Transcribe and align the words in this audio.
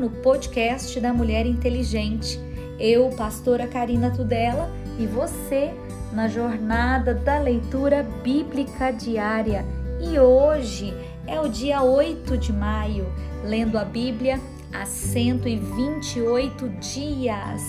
no 0.00 0.08
podcast 0.08 0.98
da 0.98 1.12
Mulher 1.12 1.44
Inteligente. 1.44 2.40
Eu, 2.78 3.10
pastora 3.10 3.66
Karina 3.66 4.10
Tudela, 4.10 4.70
e 4.98 5.04
você 5.06 5.74
na 6.12 6.26
jornada 6.26 7.12
da 7.12 7.38
leitura 7.38 8.02
bíblica 8.24 8.90
diária. 8.90 9.62
E 10.00 10.18
hoje 10.18 10.94
é 11.26 11.38
o 11.38 11.48
dia 11.48 11.82
8 11.82 12.38
de 12.38 12.50
maio, 12.50 13.12
lendo 13.44 13.76
a 13.76 13.84
Bíblia 13.84 14.40
há 14.72 14.86
128 14.86 16.66
dias. 16.80 17.62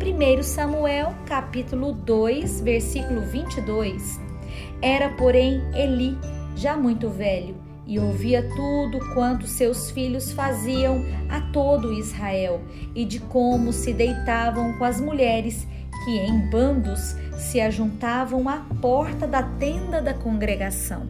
1 0.00 0.42
Samuel, 0.42 1.14
capítulo 1.26 1.92
2, 1.92 2.62
versículo 2.62 3.20
22. 3.20 4.18
Era, 4.80 5.10
porém, 5.10 5.60
Eli, 5.74 6.16
já 6.56 6.76
muito 6.76 7.10
velho, 7.10 7.56
e 7.86 7.98
ouvia 7.98 8.42
tudo 8.56 8.98
quanto 9.12 9.46
seus 9.46 9.90
filhos 9.90 10.32
faziam 10.32 11.04
a 11.28 11.40
todo 11.40 11.92
Israel, 11.92 12.62
e 12.94 13.04
de 13.04 13.20
como 13.20 13.72
se 13.72 13.92
deitavam 13.92 14.72
com 14.78 14.84
as 14.84 15.00
mulheres 15.00 15.66
que 16.04 16.18
em 16.18 16.50
bandos 16.50 17.16
se 17.38 17.60
ajuntavam 17.60 18.48
à 18.48 18.58
porta 18.80 19.26
da 19.26 19.42
tenda 19.42 20.00
da 20.00 20.14
congregação. 20.14 21.08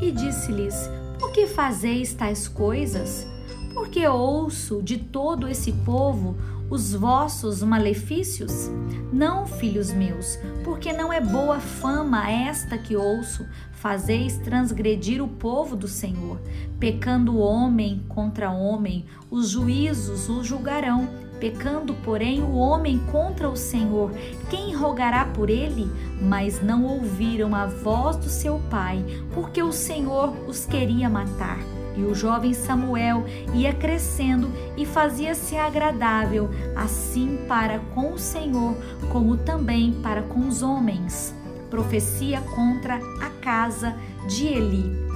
E 0.00 0.10
disse-lhes: 0.10 0.88
Por 1.18 1.32
que 1.32 1.46
fazeis 1.46 2.12
tais 2.12 2.48
coisas? 2.48 3.26
Porque 3.72 4.06
ouço 4.06 4.82
de 4.82 4.98
todo 4.98 5.48
esse 5.48 5.72
povo 5.72 6.36
os 6.68 6.92
vossos 6.94 7.62
malefícios? 7.62 8.70
Não, 9.12 9.46
filhos 9.46 9.92
meus, 9.92 10.38
porque 10.64 10.92
não 10.92 11.12
é 11.12 11.20
boa 11.20 11.60
fama 11.60 12.30
esta 12.30 12.76
que 12.76 12.96
ouço, 12.96 13.46
fazeis 13.86 14.36
transgredir 14.38 15.22
o 15.22 15.28
povo 15.28 15.76
do 15.76 15.86
Senhor. 15.86 16.40
Pecando 16.76 17.38
homem 17.38 18.02
contra 18.08 18.50
homem, 18.50 19.04
os 19.30 19.50
juízos 19.50 20.28
o 20.28 20.42
julgarão. 20.42 21.08
Pecando, 21.38 21.94
porém, 21.94 22.42
o 22.42 22.56
homem 22.56 22.98
contra 23.12 23.48
o 23.48 23.54
Senhor, 23.54 24.10
quem 24.50 24.74
rogará 24.74 25.26
por 25.26 25.48
ele? 25.48 25.88
Mas 26.20 26.60
não 26.60 26.84
ouviram 26.84 27.54
a 27.54 27.66
voz 27.66 28.16
do 28.16 28.28
seu 28.28 28.58
pai, 28.68 29.04
porque 29.32 29.62
o 29.62 29.70
Senhor 29.70 30.34
os 30.48 30.66
queria 30.66 31.08
matar. 31.08 31.60
E 31.96 32.02
o 32.02 32.12
jovem 32.12 32.54
Samuel 32.54 33.24
ia 33.54 33.72
crescendo 33.72 34.50
e 34.76 34.84
fazia-se 34.84 35.56
agradável, 35.56 36.50
assim 36.74 37.38
para 37.46 37.78
com 37.94 38.14
o 38.14 38.18
Senhor, 38.18 38.74
como 39.12 39.36
também 39.36 39.92
para 40.02 40.22
com 40.22 40.48
os 40.48 40.60
homens. 40.60 41.35
Profecia 41.70 42.40
contra 42.40 42.96
a 43.20 43.30
casa 43.42 43.96
de 44.28 44.46
Eli. 44.46 45.06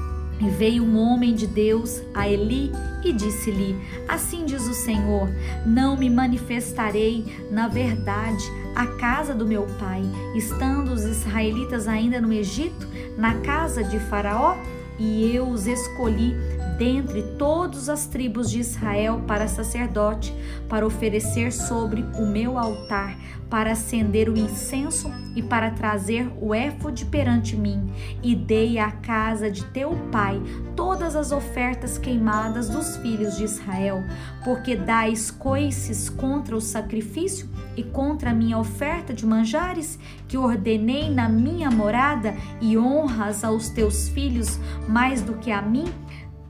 E 0.40 0.48
veio 0.48 0.82
um 0.84 0.96
homem 0.98 1.34
de 1.34 1.46
Deus 1.46 2.00
a 2.14 2.26
Eli 2.26 2.72
e 3.04 3.12
disse-lhe: 3.12 3.76
Assim 4.08 4.46
diz 4.46 4.66
o 4.66 4.74
Senhor: 4.74 5.28
Não 5.66 5.96
me 5.96 6.08
manifestarei 6.08 7.24
na 7.50 7.68
verdade 7.68 8.44
à 8.74 8.86
casa 8.86 9.34
do 9.34 9.46
meu 9.46 9.66
pai, 9.78 10.02
estando 10.34 10.92
os 10.92 11.04
israelitas 11.04 11.86
ainda 11.86 12.20
no 12.20 12.32
Egito, 12.32 12.86
na 13.18 13.34
casa 13.40 13.84
de 13.84 13.98
Faraó? 13.98 14.56
E 14.98 15.34
eu 15.34 15.48
os 15.48 15.66
escolhi 15.66 16.36
dentre 16.80 17.22
todas 17.36 17.90
as 17.90 18.06
tribos 18.06 18.50
de 18.50 18.58
Israel 18.58 19.22
para 19.26 19.46
sacerdote, 19.46 20.34
para 20.66 20.86
oferecer 20.86 21.52
sobre 21.52 22.02
o 22.18 22.24
meu 22.24 22.56
altar, 22.56 23.18
para 23.50 23.72
acender 23.72 24.30
o 24.30 24.38
incenso 24.38 25.12
e 25.36 25.42
para 25.42 25.72
trazer 25.72 26.32
o 26.40 26.54
éfode 26.54 27.04
perante 27.04 27.54
mim, 27.54 27.92
e 28.22 28.34
dei 28.34 28.78
à 28.78 28.90
casa 28.90 29.50
de 29.50 29.62
teu 29.66 29.94
pai 30.10 30.40
todas 30.74 31.14
as 31.14 31.32
ofertas 31.32 31.98
queimadas 31.98 32.70
dos 32.70 32.96
filhos 32.96 33.36
de 33.36 33.44
Israel, 33.44 34.02
porque 34.42 34.74
dais 34.74 35.30
coices 35.30 36.08
contra 36.08 36.56
o 36.56 36.62
sacrifício 36.62 37.46
e 37.76 37.82
contra 37.82 38.30
a 38.30 38.34
minha 38.34 38.56
oferta 38.56 39.12
de 39.12 39.26
manjares, 39.26 39.98
que 40.26 40.38
ordenei 40.38 41.10
na 41.10 41.28
minha 41.28 41.70
morada, 41.70 42.34
e 42.58 42.78
honras 42.78 43.44
aos 43.44 43.68
teus 43.68 44.08
filhos 44.08 44.58
mais 44.88 45.20
do 45.20 45.34
que 45.34 45.50
a 45.50 45.60
mim, 45.60 45.92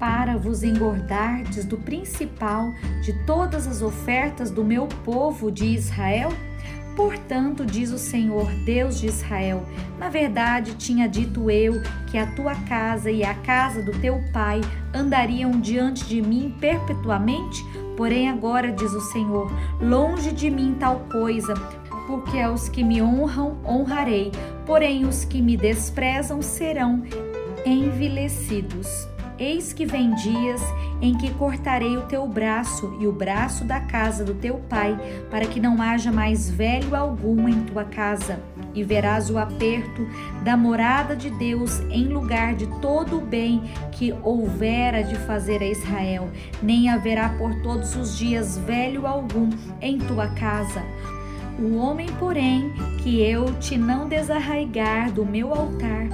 para 0.01 0.39
vos 0.39 0.65
engordardes 0.65 1.67
do 1.67 1.77
principal 1.77 2.73
de 3.03 3.13
todas 3.25 3.67
as 3.67 3.83
ofertas 3.83 4.51
do 4.51 4.65
meu 4.65 4.89
povo 5.05 5.53
de 5.53 5.67
Israel? 5.67 6.31
Portanto, 6.97 7.65
diz 7.65 7.93
o 7.93 7.99
Senhor, 7.99 8.51
Deus 8.65 8.99
de 8.99 9.07
Israel: 9.07 9.65
Na 9.99 10.09
verdade, 10.09 10.75
tinha 10.75 11.09
dito 11.09 11.51
eu 11.51 11.81
que 12.11 12.19
a 12.19 12.27
tua 12.27 12.55
casa 12.55 13.11
e 13.11 13.23
a 13.23 13.35
casa 13.35 13.83
do 13.83 13.93
teu 14.01 14.21
pai 14.33 14.61
andariam 14.93 15.53
diante 15.53 16.05
de 16.07 16.21
mim 16.21 16.55
perpetuamente? 16.59 17.63
Porém, 17.97 18.29
agora, 18.29 18.73
diz 18.73 18.93
o 18.93 19.01
Senhor, 19.13 19.53
longe 19.81 20.33
de 20.33 20.51
mim 20.51 20.77
tal 20.81 21.01
coisa, 21.13 21.55
porque 22.07 22.41
aos 22.41 22.69
que 22.69 22.83
me 22.83 23.01
honram 23.01 23.59
honrarei, 23.65 24.33
porém 24.67 25.05
os 25.05 25.25
que 25.25 25.41
me 25.41 25.57
desprezam 25.57 26.43
serão 26.43 27.03
envelhecidos. 27.65 29.10
Eis 29.41 29.73
que 29.73 29.87
vem 29.87 30.15
dias 30.17 30.61
em 31.01 31.17
que 31.17 31.33
cortarei 31.33 31.97
o 31.97 32.03
teu 32.03 32.29
braço 32.29 32.95
e 33.01 33.07
o 33.07 33.13
braço 33.13 33.65
da 33.65 33.81
casa 33.81 34.23
do 34.23 34.35
teu 34.35 34.59
pai, 34.69 34.95
para 35.31 35.47
que 35.47 35.59
não 35.59 35.81
haja 35.81 36.13
mais 36.13 36.51
velho 36.51 36.95
algum 36.95 37.49
em 37.49 37.63
tua 37.63 37.85
casa. 37.85 38.39
E 38.75 38.85
verás 38.85 39.31
o 39.31 39.39
aperto 39.39 40.07
da 40.45 40.59
morada 40.59 41.17
de 41.17 41.31
Deus 41.31 41.81
em 41.89 42.09
lugar 42.09 42.55
de 42.55 42.67
todo 42.83 43.17
o 43.17 43.23
bem 43.23 43.63
que 43.93 44.15
houvera 44.23 45.03
de 45.03 45.15
fazer 45.15 45.63
a 45.63 45.67
Israel, 45.67 46.29
nem 46.63 46.91
haverá 46.91 47.31
por 47.31 47.55
todos 47.63 47.97
os 47.97 48.19
dias 48.19 48.59
velho 48.59 49.07
algum 49.07 49.49
em 49.81 49.97
tua 49.97 50.29
casa. 50.29 50.83
O 51.59 51.77
homem, 51.77 52.09
porém, 52.19 52.73
que 53.03 53.23
eu 53.23 53.55
te 53.59 53.79
não 53.79 54.07
desarraigar 54.07 55.11
do 55.13 55.25
meu 55.25 55.53
altar, 55.53 56.09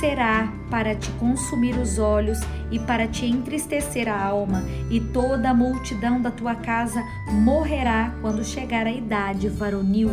será 0.00 0.50
para 0.70 0.94
te 0.94 1.10
consumir 1.12 1.76
os 1.76 1.98
olhos 1.98 2.38
e 2.70 2.78
para 2.78 3.06
te 3.06 3.26
entristecer 3.26 4.08
a 4.08 4.18
alma, 4.18 4.64
e 4.90 4.98
toda 4.98 5.50
a 5.50 5.54
multidão 5.54 6.22
da 6.22 6.30
tua 6.30 6.54
casa 6.54 7.04
morrerá 7.30 8.14
quando 8.22 8.42
chegar 8.42 8.86
a 8.86 8.92
idade 8.92 9.48
varonil 9.48 10.10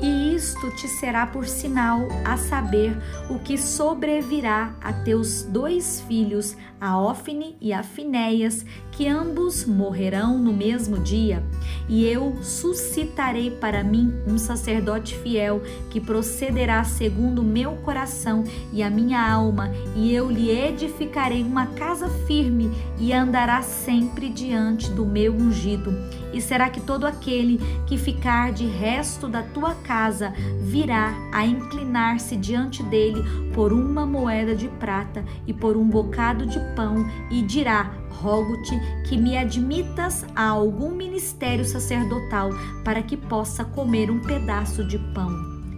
e 0.00 0.34
isto 0.34 0.70
te 0.70 0.86
será 0.86 1.26
por 1.26 1.46
sinal 1.46 2.08
a 2.24 2.36
saber 2.36 2.96
o 3.28 3.38
que 3.38 3.58
sobrevirá 3.58 4.74
a 4.80 4.92
teus 4.92 5.42
dois 5.42 6.00
filhos, 6.02 6.56
a 6.80 7.00
Ofne 7.00 7.56
e 7.60 7.72
a 7.72 7.82
Finéias, 7.82 8.64
que 8.92 9.08
ambos 9.08 9.64
morrerão 9.64 10.38
no 10.38 10.52
mesmo 10.52 10.98
dia. 10.98 11.42
E 11.88 12.04
eu 12.04 12.36
suscitarei 12.42 13.50
para 13.50 13.82
mim 13.82 14.12
um 14.26 14.38
sacerdote 14.38 15.16
fiel, 15.18 15.62
que 15.90 16.00
procederá 16.00 16.84
segundo 16.84 17.40
o 17.40 17.44
meu 17.44 17.72
coração 17.76 18.44
e 18.72 18.82
a 18.82 18.90
minha 18.90 19.20
alma, 19.20 19.72
e 19.96 20.14
eu 20.14 20.30
lhe 20.30 20.50
edificarei 20.50 21.42
uma 21.42 21.66
casa 21.66 22.08
firme 22.26 22.70
e 22.98 23.12
andará 23.12 23.62
sempre 23.62 24.28
diante 24.28 24.90
do 24.90 25.04
meu 25.04 25.34
ungido. 25.34 25.92
E 26.32 26.40
será 26.40 26.68
que 26.68 26.80
todo 26.80 27.06
aquele 27.06 27.58
que 27.86 27.96
ficar 27.96 28.52
de 28.52 28.66
resto 28.66 29.28
da 29.28 29.42
tua 29.42 29.74
casa 29.74 30.32
virá 30.60 31.14
a 31.32 31.46
inclinar-se 31.46 32.36
diante 32.36 32.82
dele 32.82 33.22
por 33.54 33.72
uma 33.72 34.04
moeda 34.04 34.54
de 34.54 34.68
prata 34.68 35.24
e 35.46 35.52
por 35.52 35.76
um 35.76 35.88
bocado 35.88 36.46
de 36.46 36.58
pão 36.74 37.06
e 37.30 37.42
dirá: 37.42 37.90
Rogo-te 38.10 38.78
que 39.08 39.16
me 39.16 39.36
admitas 39.36 40.24
a 40.34 40.48
algum 40.48 40.94
ministério 40.94 41.64
sacerdotal 41.64 42.50
para 42.84 43.02
que 43.02 43.16
possa 43.16 43.64
comer 43.64 44.10
um 44.10 44.20
pedaço 44.20 44.86
de 44.86 44.98
pão. 45.14 45.30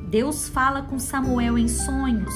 Deus 0.09 0.49
fala 0.49 0.83
com 0.83 0.99
Samuel 0.99 1.56
em 1.56 1.69
sonhos. 1.69 2.34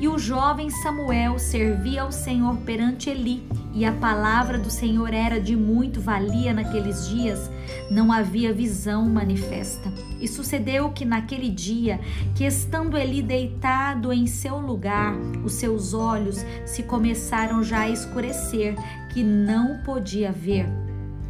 E 0.00 0.06
o 0.06 0.16
jovem 0.16 0.70
Samuel 0.70 1.40
servia 1.40 2.02
ao 2.02 2.12
Senhor 2.12 2.56
perante 2.58 3.10
Eli, 3.10 3.42
e 3.78 3.84
a 3.84 3.92
palavra 3.92 4.58
do 4.58 4.68
Senhor 4.68 5.14
era 5.14 5.40
de 5.40 5.54
muito 5.54 6.00
valia 6.00 6.52
naqueles 6.52 7.08
dias, 7.08 7.48
não 7.88 8.10
havia 8.10 8.52
visão 8.52 9.08
manifesta. 9.08 9.88
E 10.20 10.26
sucedeu 10.26 10.90
que 10.90 11.04
naquele 11.04 11.48
dia, 11.48 12.00
que 12.34 12.44
estando 12.44 12.96
Eli 12.96 13.22
deitado 13.22 14.12
em 14.12 14.26
seu 14.26 14.58
lugar, 14.58 15.14
os 15.44 15.52
seus 15.52 15.94
olhos 15.94 16.44
se 16.66 16.82
começaram 16.82 17.62
já 17.62 17.82
a 17.82 17.88
escurecer, 17.88 18.74
que 19.10 19.22
não 19.22 19.78
podia 19.84 20.32
ver. 20.32 20.66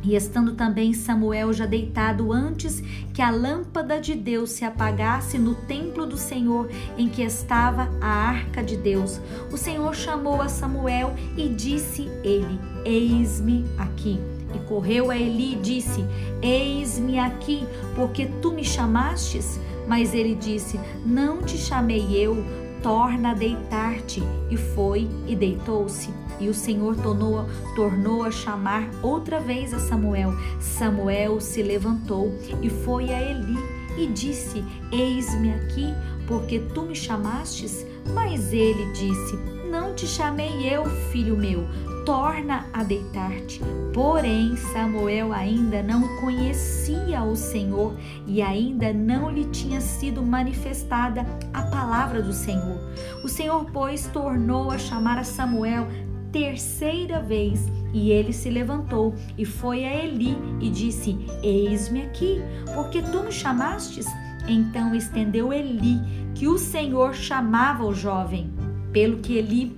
E 0.02 0.14
estando 0.14 0.52
também 0.54 0.92
Samuel 0.92 1.52
já 1.52 1.66
deitado 1.66 2.32
antes 2.32 2.80
que 3.12 3.20
a 3.20 3.30
lâmpada 3.30 4.00
de 4.00 4.14
Deus 4.14 4.50
se 4.50 4.64
apagasse 4.64 5.38
no 5.38 5.54
templo 5.54 6.06
do 6.06 6.16
Senhor 6.16 6.68
em 6.96 7.08
que 7.08 7.22
estava 7.22 7.90
a 8.00 8.06
arca 8.06 8.62
de 8.62 8.76
Deus, 8.76 9.20
o 9.52 9.56
Senhor 9.56 9.94
chamou 9.94 10.40
a 10.40 10.48
Samuel 10.48 11.14
e 11.36 11.48
disse 11.48 12.08
ele: 12.22 12.58
Eis-me 12.84 13.64
aqui. 13.76 14.20
E 14.54 14.58
correu 14.60 15.10
a 15.10 15.16
Eli 15.16 15.54
e 15.54 15.56
disse: 15.56 16.04
Eis-me 16.40 17.18
aqui, 17.18 17.66
porque 17.94 18.26
tu 18.40 18.52
me 18.52 18.64
chamastes? 18.64 19.60
Mas 19.86 20.14
ele 20.14 20.34
disse: 20.34 20.78
Não 21.04 21.42
te 21.42 21.58
chamei 21.58 22.16
eu, 22.16 22.36
torna 22.82 23.30
a 23.30 23.34
deitar-te. 23.34 24.22
E 24.50 24.56
foi 24.56 25.08
e 25.26 25.34
deitou-se. 25.34 26.10
E 26.40 26.48
o 26.48 26.54
Senhor 26.54 26.96
tornou, 26.96 27.46
tornou 27.74 28.22
a 28.22 28.30
chamar 28.30 28.88
outra 29.02 29.40
vez 29.40 29.74
a 29.74 29.78
Samuel. 29.78 30.32
Samuel 30.60 31.40
se 31.40 31.62
levantou 31.62 32.32
e 32.62 32.70
foi 32.70 33.12
a 33.12 33.20
Eli 33.20 33.58
e 33.98 34.06
disse: 34.06 34.64
Eis-me 34.92 35.52
aqui, 35.52 35.92
porque 36.26 36.60
tu 36.60 36.82
me 36.82 36.94
chamastes? 36.94 37.84
Mas 38.14 38.52
ele 38.52 38.92
disse: 38.92 39.36
Não 39.70 39.94
te 39.94 40.06
chamei 40.06 40.72
eu, 40.72 40.84
filho 41.10 41.36
meu, 41.36 41.66
torna 42.08 42.64
a 42.72 42.82
deitar-te. 42.82 43.60
Porém, 43.92 44.56
Samuel 44.72 45.30
ainda 45.30 45.82
não 45.82 46.16
conhecia 46.16 47.22
o 47.22 47.36
Senhor 47.36 47.94
e 48.26 48.40
ainda 48.40 48.94
não 48.94 49.30
lhe 49.30 49.44
tinha 49.50 49.78
sido 49.78 50.22
manifestada 50.22 51.26
a 51.52 51.60
palavra 51.64 52.22
do 52.22 52.32
Senhor. 52.32 52.80
O 53.22 53.28
Senhor, 53.28 53.66
pois, 53.70 54.06
tornou 54.06 54.70
a 54.70 54.78
chamar 54.78 55.18
a 55.18 55.22
Samuel 55.22 55.86
terceira 56.32 57.20
vez. 57.20 57.66
E 57.92 58.10
ele 58.10 58.32
se 58.32 58.48
levantou 58.48 59.14
e 59.36 59.44
foi 59.44 59.84
a 59.84 59.94
Eli 60.02 60.34
e 60.62 60.70
disse: 60.70 61.14
Eis-me 61.42 62.04
aqui, 62.04 62.40
porque 62.74 63.02
tu 63.02 63.22
me 63.22 63.32
chamastes. 63.32 64.06
Então 64.48 64.94
estendeu 64.94 65.52
Eli 65.52 66.00
que 66.34 66.48
o 66.48 66.56
Senhor 66.56 67.14
chamava 67.14 67.84
o 67.84 67.92
jovem. 67.92 68.50
Pelo 68.92 69.18
que 69.18 69.36
Eli 69.36 69.77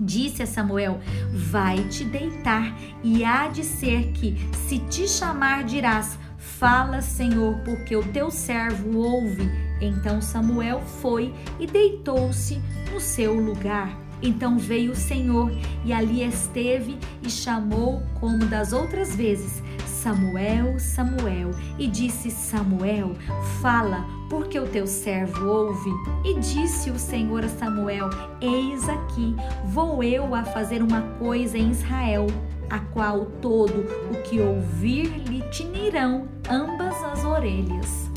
Disse 0.00 0.42
a 0.42 0.46
Samuel: 0.46 0.98
Vai 1.30 1.84
te 1.88 2.04
deitar, 2.04 2.74
e 3.04 3.22
há 3.22 3.48
de 3.48 3.62
ser 3.62 4.12
que, 4.12 4.34
se 4.66 4.78
te 4.78 5.06
chamar, 5.06 5.64
dirás: 5.64 6.18
Fala, 6.38 7.02
Senhor, 7.02 7.58
porque 7.64 7.94
o 7.94 8.02
teu 8.02 8.30
servo 8.30 8.98
ouve. 8.98 9.50
Então 9.80 10.20
Samuel 10.22 10.80
foi 11.00 11.34
e 11.58 11.66
deitou-se 11.66 12.60
no 12.92 12.98
seu 12.98 13.34
lugar. 13.34 13.96
Então 14.22 14.58
veio 14.58 14.92
o 14.92 14.96
Senhor 14.96 15.50
e 15.84 15.92
ali 15.92 16.22
esteve 16.22 16.98
e 17.22 17.30
chamou, 17.30 18.02
como 18.20 18.38
das 18.46 18.72
outras 18.72 19.14
vezes, 19.14 19.62
Samuel, 20.02 20.78
Samuel. 20.78 21.50
E 21.78 21.86
disse 21.86 22.30
Samuel: 22.30 23.14
Fala, 23.60 24.06
porque 24.30 24.58
o 24.58 24.66
teu 24.66 24.86
servo 24.86 25.46
ouve. 25.46 25.90
E 26.24 26.38
disse 26.40 26.90
o 26.90 26.98
Senhor 26.98 27.44
a 27.44 27.48
Samuel: 27.48 28.08
Eis 28.40 28.88
aqui, 28.88 29.36
vou 29.66 30.02
eu 30.02 30.34
a 30.34 30.44
fazer 30.44 30.82
uma 30.82 31.02
coisa 31.18 31.58
em 31.58 31.70
Israel, 31.70 32.26
a 32.70 32.78
qual 32.78 33.26
todo 33.42 33.84
o 34.10 34.22
que 34.22 34.40
ouvir 34.40 35.06
lhe 35.28 35.42
tinirão 35.50 36.28
ambas 36.48 36.96
as 37.04 37.24
orelhas. 37.24 38.09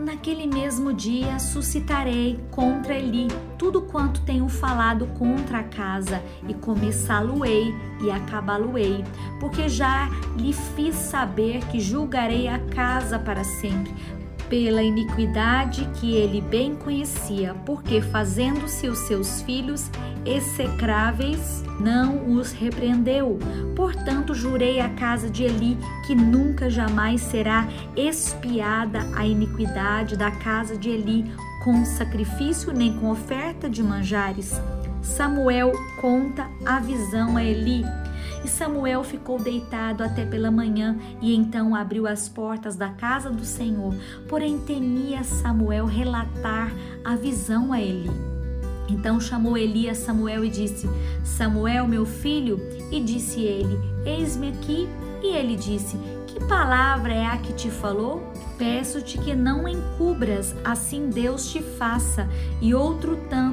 Naquele 0.00 0.46
mesmo 0.46 0.94
dia 0.94 1.38
suscitarei 1.38 2.40
contra 2.50 2.94
Eli 2.94 3.28
tudo 3.58 3.82
quanto 3.82 4.22
tenho 4.22 4.48
falado 4.48 5.06
contra 5.08 5.58
a 5.58 5.62
casa, 5.62 6.22
e 6.48 6.54
começá-lo-ei 6.54 7.74
e 8.00 8.10
acabá-lo-ei, 8.10 9.04
porque 9.38 9.68
já 9.68 10.08
lhe 10.38 10.54
fiz 10.54 10.94
saber 10.94 11.62
que 11.66 11.78
julgarei 11.78 12.48
a 12.48 12.58
casa 12.58 13.18
para 13.18 13.44
sempre, 13.44 13.94
pela 14.50 14.82
iniquidade 14.82 15.88
que 15.94 16.16
ele 16.16 16.40
bem 16.40 16.74
conhecia, 16.74 17.54
porque 17.64 18.02
fazendo-se 18.02 18.88
os 18.88 18.98
seus 18.98 19.40
filhos 19.42 19.88
execráveis, 20.26 21.62
não 21.80 22.34
os 22.34 22.52
repreendeu. 22.52 23.38
Portanto, 23.76 24.34
jurei 24.34 24.80
à 24.80 24.88
casa 24.90 25.30
de 25.30 25.44
Eli 25.44 25.78
que 26.04 26.14
nunca 26.14 26.68
jamais 26.68 27.20
será 27.22 27.66
espiada 27.96 28.98
a 29.16 29.24
iniquidade 29.24 30.16
da 30.16 30.32
casa 30.32 30.76
de 30.76 30.90
Eli 30.90 31.32
com 31.62 31.84
sacrifício 31.84 32.72
nem 32.72 32.92
com 32.98 33.10
oferta 33.10 33.70
de 33.70 33.82
manjares. 33.82 34.60
Samuel 35.00 35.72
conta 36.00 36.50
a 36.66 36.80
visão 36.80 37.36
a 37.36 37.44
Eli 37.44 37.84
e 38.44 38.48
Samuel 38.48 39.04
ficou 39.04 39.38
deitado 39.38 40.02
até 40.02 40.24
pela 40.24 40.50
manhã 40.50 40.96
e 41.20 41.34
então 41.34 41.74
abriu 41.74 42.06
as 42.06 42.28
portas 42.28 42.76
da 42.76 42.88
casa 42.88 43.30
do 43.30 43.44
Senhor. 43.44 43.94
Porém, 44.28 44.58
temia 44.58 45.22
Samuel 45.22 45.86
relatar 45.86 46.72
a 47.04 47.16
visão 47.16 47.72
a 47.72 47.80
Eli. 47.80 48.10
Então 48.88 49.20
chamou 49.20 49.56
Eli 49.56 49.88
a 49.88 49.94
Samuel 49.94 50.44
e 50.44 50.50
disse: 50.50 50.88
Samuel, 51.22 51.86
meu 51.86 52.04
filho? 52.04 52.58
E 52.90 53.00
disse 53.00 53.40
ele: 53.40 53.78
Eis-me 54.04 54.48
aqui. 54.48 54.88
E 55.22 55.36
ele 55.36 55.54
disse: 55.54 55.96
Que 56.26 56.40
palavra 56.46 57.12
é 57.12 57.26
a 57.26 57.36
que 57.36 57.52
te 57.52 57.70
falou? 57.70 58.32
Peço-te 58.60 59.16
que 59.16 59.34
não 59.34 59.66
encubras, 59.66 60.54
assim 60.62 61.08
Deus 61.08 61.50
te 61.50 61.62
faça, 61.62 62.28
e 62.60 62.74
outro 62.74 63.18
tanto, 63.30 63.49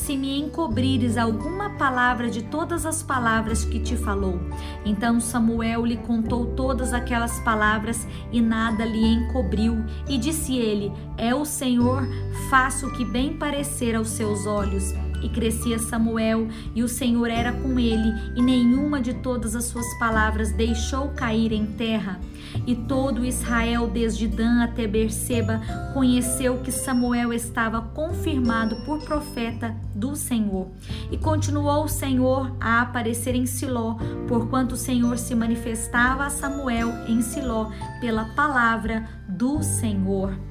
se 0.00 0.16
me 0.16 0.40
encobrires 0.40 1.18
alguma 1.18 1.70
palavra 1.70 2.30
de 2.30 2.42
todas 2.42 2.86
as 2.86 3.02
palavras 3.02 3.64
que 3.64 3.78
te 3.78 3.96
falou. 3.96 4.40
Então 4.84 5.20
Samuel 5.20 5.84
lhe 5.84 5.98
contou 5.98 6.46
todas 6.54 6.94
aquelas 6.94 7.38
palavras 7.40 8.06
e 8.32 8.40
nada 8.40 8.84
lhe 8.84 9.06
encobriu. 9.06 9.84
E 10.08 10.16
disse 10.16 10.56
ele: 10.56 10.90
É 11.18 11.34
o 11.34 11.44
Senhor, 11.44 12.08
faça 12.48 12.86
o 12.86 12.92
que 12.92 13.04
bem 13.04 13.36
parecer 13.36 13.94
aos 13.94 14.08
seus 14.08 14.46
olhos. 14.46 14.94
E 15.22 15.28
crescia 15.28 15.78
Samuel, 15.78 16.48
e 16.74 16.82
o 16.82 16.88
Senhor 16.88 17.28
era 17.28 17.52
com 17.52 17.78
ele, 17.78 18.12
e 18.36 18.42
nenhuma 18.42 19.00
de 19.00 19.14
todas 19.14 19.54
as 19.54 19.64
suas 19.64 19.86
palavras 19.98 20.52
deixou 20.52 21.08
cair 21.08 21.52
em 21.52 21.66
terra. 21.66 22.20
E 22.66 22.74
todo 22.74 23.24
Israel, 23.24 23.88
desde 23.88 24.26
Dan 24.26 24.62
até 24.62 24.86
Berseba, 24.86 25.60
conheceu 25.92 26.58
que 26.58 26.72
Samuel 26.72 27.32
estava 27.32 27.80
confirmado 27.80 28.76
por 28.84 29.04
profeta 29.04 29.74
do 29.94 30.16
Senhor. 30.16 30.68
E 31.10 31.18
continuou 31.18 31.84
o 31.84 31.88
Senhor 31.88 32.56
a 32.60 32.80
aparecer 32.80 33.34
em 33.34 33.46
Siló, 33.46 33.96
porquanto 34.26 34.74
o 34.74 34.78
Senhor 34.78 35.18
se 35.18 35.34
manifestava 35.34 36.24
a 36.24 36.30
Samuel 36.30 36.90
em 37.08 37.22
Siló 37.22 37.70
pela 38.00 38.24
palavra 38.24 39.08
do 39.28 39.62
Senhor. 39.62 40.49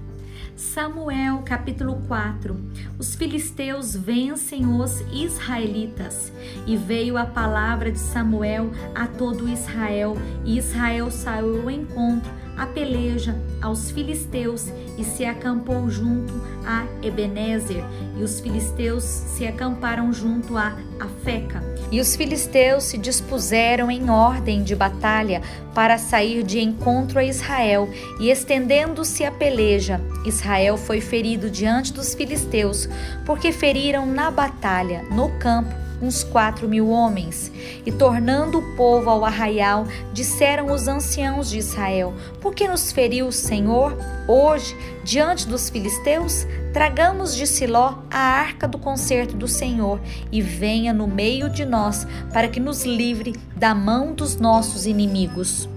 Samuel 0.59 1.41
capítulo 1.45 2.01
4 2.06 2.53
Os 3.00 3.15
filisteus 3.15 3.95
vencem 3.95 4.65
os 4.65 5.00
israelitas. 5.09 6.33
E 6.67 6.75
veio 6.75 7.15
a 7.15 7.25
palavra 7.25 7.89
de 7.89 7.97
Samuel 7.97 8.69
a 8.94 9.07
todo 9.07 9.47
Israel, 9.47 10.17
e 10.44 10.57
Israel 10.57 11.09
saiu 11.11 11.61
ao 11.61 11.71
encontro 11.71 12.29
a 12.57 12.65
peleja 12.65 13.33
aos 13.61 13.89
filisteus 13.89 14.67
e 14.97 15.06
se 15.06 15.23
acampou 15.23 15.89
junto 15.89 16.33
a 16.65 16.85
Ebenezer, 17.01 17.81
e 18.17 18.21
os 18.21 18.41
filisteus 18.41 19.05
se 19.05 19.47
acamparam 19.47 20.12
junto 20.12 20.57
a 20.57 20.77
Afeca. 21.00 21.63
E 21.91 22.00
os 22.00 22.15
filisteus 22.15 22.84
se 22.86 22.98
dispuseram 22.98 23.89
em 23.89 24.10
ordem 24.10 24.63
de 24.63 24.75
batalha 24.75 25.41
para 25.74 25.98
sair 25.98 26.43
de 26.43 26.60
encontro 26.60 27.19
a 27.19 27.24
Israel, 27.24 27.89
e 28.19 28.29
estendendo-se 28.29 29.24
a 29.24 29.31
peleja, 29.31 30.00
Israel 30.25 30.77
foi 30.77 31.01
ferido 31.01 31.50
diante 31.50 31.91
dos 31.91 32.13
filisteus, 32.13 32.88
porque 33.25 33.51
feriram 33.51 34.05
na 34.05 34.29
batalha, 34.29 35.03
no 35.12 35.29
campo, 35.39 35.74
uns 36.01 36.24
quatro 36.24 36.68
mil 36.68 36.89
homens. 36.89 37.51
E 37.86 37.91
tornando 37.91 38.60
o 38.60 38.75
povo 38.75 39.10
ao 39.10 39.25
arraial, 39.25 39.86
disseram 40.13 40.72
os 40.72 40.88
anciãos 40.88 41.50
de 41.50 41.58
Israel: 41.58 42.13
Por 42.39 42.53
que 42.53 42.68
nos 42.68 42.91
feriu 42.91 43.27
o 43.27 43.32
Senhor 43.32 43.98
hoje 44.27 44.75
diante 45.03 45.48
dos 45.48 45.70
filisteus? 45.70 46.46
Tragamos 46.74 47.36
de 47.36 47.48
Siló 47.48 48.00
a 48.12 48.20
arca 48.20 48.68
do 48.68 48.77
concerto 48.77 49.36
do 49.36 49.48
Senhor 49.48 50.00
e 50.32 50.41
venha 50.41 50.94
no 50.94 51.08
meio 51.08 51.50
de 51.50 51.65
nós, 51.65 52.06
para 52.32 52.48
que 52.48 52.60
nos 52.60 52.86
livre 52.86 53.36
da 53.56 53.74
mão 53.74 54.13
dos 54.13 54.36
nossos 54.36 54.86
inimigos. 54.86 55.68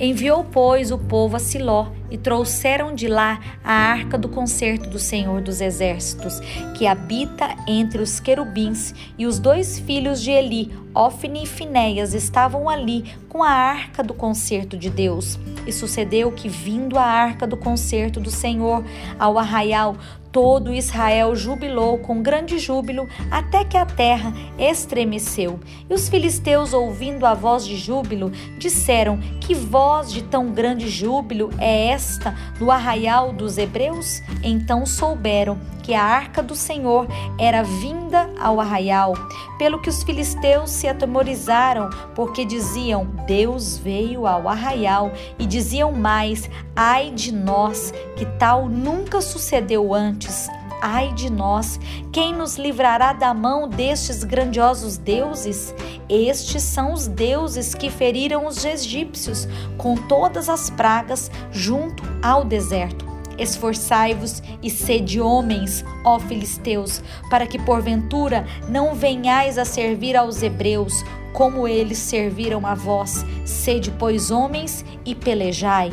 Enviou, 0.00 0.44
pois, 0.44 0.92
o 0.92 0.98
povo 0.98 1.34
a 1.34 1.40
Siló 1.40 1.88
e 2.08 2.16
trouxeram 2.16 2.94
de 2.94 3.08
lá 3.08 3.40
a 3.64 3.72
arca 3.72 4.16
do 4.16 4.28
concerto 4.28 4.88
do 4.88 4.98
Senhor 4.98 5.40
dos 5.40 5.60
Exércitos, 5.60 6.40
que 6.76 6.86
habita 6.86 7.48
entre 7.66 8.00
os 8.00 8.20
querubins, 8.20 8.94
e 9.18 9.26
os 9.26 9.40
dois 9.40 9.78
filhos 9.80 10.22
de 10.22 10.30
Eli, 10.30 10.72
Ofni 10.98 11.44
e 11.44 11.46
Finéias, 11.46 12.12
estavam 12.12 12.68
ali 12.68 13.14
com 13.28 13.40
a 13.40 13.50
arca 13.50 14.02
do 14.02 14.12
concerto 14.12 14.76
de 14.76 14.90
Deus. 14.90 15.38
E 15.64 15.72
sucedeu 15.72 16.32
que, 16.32 16.48
vindo 16.48 16.98
a 16.98 17.04
arca 17.04 17.46
do 17.46 17.56
concerto 17.56 18.18
do 18.18 18.32
Senhor 18.32 18.84
ao 19.16 19.38
arraial, 19.38 19.96
todo 20.32 20.72
Israel 20.72 21.36
jubilou 21.36 21.98
com 21.98 22.22
grande 22.22 22.58
júbilo, 22.58 23.08
até 23.30 23.64
que 23.64 23.76
a 23.76 23.86
terra 23.86 24.32
estremeceu. 24.58 25.60
E 25.88 25.94
os 25.94 26.08
filisteus, 26.08 26.72
ouvindo 26.72 27.24
a 27.26 27.34
voz 27.34 27.64
de 27.66 27.76
júbilo, 27.76 28.30
disseram: 28.58 29.20
Que 29.40 29.54
voz 29.54 30.12
de 30.12 30.22
tão 30.22 30.50
grande 30.50 30.88
júbilo 30.88 31.50
é 31.58 31.88
esta 31.88 32.34
no 32.58 32.70
arraial 32.70 33.32
dos 33.32 33.56
hebreus? 33.56 34.20
Então 34.42 34.84
souberam 34.84 35.58
que 35.82 35.94
a 35.94 36.04
arca 36.04 36.42
do 36.42 36.54
Senhor 36.54 37.06
era 37.38 37.62
vinda 37.62 38.28
ao 38.38 38.60
arraial, 38.60 39.14
pelo 39.58 39.80
que 39.80 39.88
os 39.88 40.02
filisteus 40.02 40.70
se 40.70 40.86
atemorizaram, 40.88 41.90
porque 42.14 42.44
diziam: 42.44 43.06
Deus 43.26 43.78
veio 43.78 44.26
ao 44.26 44.48
arraial, 44.48 45.12
e 45.38 45.46
diziam 45.46 45.92
mais: 45.92 46.48
Ai 46.74 47.10
de 47.10 47.32
nós, 47.32 47.92
que 48.16 48.24
tal 48.38 48.68
nunca 48.68 49.20
sucedeu 49.20 49.94
antes. 49.94 50.48
Ai 50.80 51.12
de 51.12 51.28
nós, 51.30 51.80
quem 52.12 52.32
nos 52.32 52.56
livrará 52.56 53.12
da 53.12 53.34
mão 53.34 53.68
destes 53.68 54.22
grandiosos 54.22 54.96
deuses? 54.96 55.74
Estes 56.08 56.62
são 56.62 56.92
os 56.92 57.08
deuses 57.08 57.74
que 57.74 57.90
feriram 57.90 58.46
os 58.46 58.64
egípcios 58.64 59.48
com 59.76 59.96
todas 59.96 60.48
as 60.48 60.70
pragas 60.70 61.30
junto 61.50 62.04
ao 62.22 62.44
deserto. 62.44 63.17
Esforçai-vos 63.38 64.42
e 64.62 64.68
sede 64.68 65.20
homens, 65.20 65.84
ó 66.04 66.18
filisteus, 66.18 67.02
para 67.30 67.46
que 67.46 67.58
porventura 67.58 68.44
não 68.68 68.94
venhais 68.94 69.58
a 69.58 69.64
servir 69.64 70.16
aos 70.16 70.42
hebreus, 70.42 71.04
como 71.32 71.68
eles 71.68 71.98
serviram 71.98 72.66
a 72.66 72.74
vós. 72.74 73.24
Sede, 73.44 73.90
pois, 73.92 74.30
homens 74.30 74.84
e 75.04 75.14
pelejai. 75.14 75.90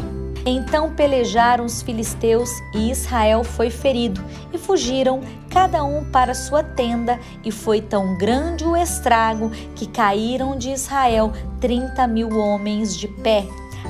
Então 0.47 0.93
pelejaram 0.93 1.65
os 1.65 1.81
filisteus 1.81 2.51
e 2.73 2.91
Israel 2.91 3.43
foi 3.43 3.71
ferido, 3.71 4.23
e 4.53 4.59
fugiram 4.59 5.21
cada 5.49 5.83
um 5.83 6.05
para 6.11 6.35
sua 6.35 6.63
tenda, 6.63 7.19
e 7.43 7.51
foi 7.51 7.81
tão 7.81 8.15
grande 8.17 8.63
o 8.63 8.75
estrago 8.75 9.49
que 9.75 9.87
caíram 9.87 10.55
de 10.55 10.69
Israel 10.69 11.31
trinta 11.59 12.05
mil 12.05 12.37
homens 12.37 12.95
de 12.95 13.07
pé. 13.07 13.43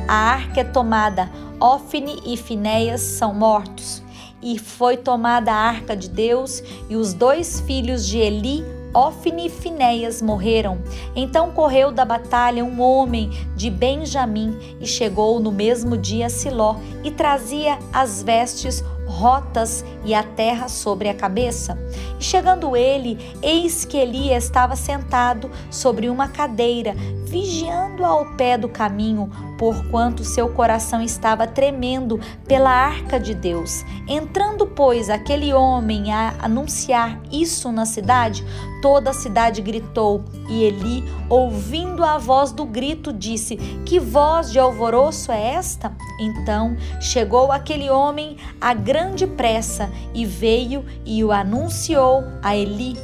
A 0.08 0.14
arca 0.14 0.62
é 0.62 0.64
tomada, 0.64 1.30
Ofne 1.60 2.20
e 2.26 2.38
Finéias 2.38 3.02
são 3.02 3.34
mortos. 3.34 4.04
E 4.42 4.60
foi 4.60 4.98
tomada 4.98 5.52
a 5.52 5.56
arca 5.56 5.96
de 5.96 6.10
Deus, 6.10 6.62
e 6.90 6.96
os 6.96 7.14
dois 7.14 7.60
filhos 7.62 8.06
de 8.06 8.18
Eli 8.18 8.64
Ofne 8.96 9.48
e 9.48 9.50
Finéias 9.50 10.22
morreram. 10.22 10.82
Então 11.14 11.52
correu 11.52 11.92
da 11.92 12.06
batalha 12.06 12.64
um 12.64 12.82
homem 12.82 13.30
de 13.54 13.70
Benjamim 13.70 14.58
e 14.80 14.88
chegou 14.88 15.38
no 15.42 15.52
mesmo 15.52 15.98
dia 15.98 16.28
a 16.28 16.30
Siló 16.30 16.78
e 17.04 17.12
trazia 17.12 17.78
as 17.92 18.24
vestes 18.24 18.82
rotas 19.06 19.84
e 20.06 20.14
a 20.14 20.24
terra 20.24 20.70
sobre 20.70 21.10
a 21.10 21.14
cabeça. 21.14 21.78
E 22.18 22.24
chegando 22.24 22.76
ele, 22.76 23.20
eis 23.42 23.84
que 23.84 23.98
Eli 23.98 24.32
estava 24.32 24.78
sentado 24.78 25.52
sobre 25.70 26.10
uma 26.10 26.30
cadeira, 26.30 26.96
vigiando 27.26 28.04
ao 28.04 28.26
pé 28.36 28.58
do 28.58 28.70
caminho, 28.70 29.30
porquanto 29.58 30.24
seu 30.24 30.50
coração 30.50 31.02
estava 31.02 31.48
tremendo 31.48 32.20
pela 32.48 32.70
arca 32.70 33.20
de 33.20 33.34
Deus. 33.34 33.84
Entrando, 34.08 34.68
pois, 34.68 35.10
aquele 35.10 35.54
homem 35.54 36.14
a 36.14 36.36
anunciar 36.40 37.20
isso 37.32 37.72
na 37.72 37.86
cidade, 37.86 38.46
toda 38.82 39.10
a 39.10 39.14
cidade 39.14 39.62
gritou, 39.62 40.24
e 40.48 40.64
Eli, 40.64 41.04
ouvindo 41.30 42.04
a 42.04 42.18
voz 42.18 42.52
do 42.52 42.66
grito, 42.66 43.12
disse: 43.12 43.56
Que 43.86 44.00
voz 44.00 44.52
de 44.52 44.60
alvoroço 44.60 45.32
é 45.32 45.54
esta? 45.54 45.92
Então 46.20 46.78
chegou 47.02 47.52
aquele 47.52 47.90
homem 47.90 48.38
a 48.62 48.74
grande 48.74 49.26
pressa 49.26 49.90
e 50.14 50.26
veio 50.26 50.86
e 51.04 51.24
o 51.24 51.32
anunciou 51.32 52.24
a 52.42 52.56
Eli 52.56 52.96